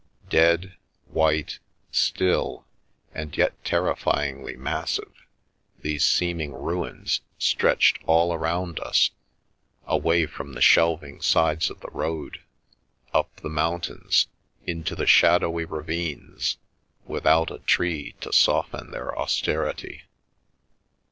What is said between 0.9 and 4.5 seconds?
white, still, and yet terrify